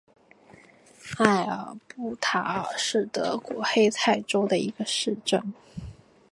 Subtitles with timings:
[1.19, 5.53] 埃尔布塔尔是德国黑森州的一个市镇。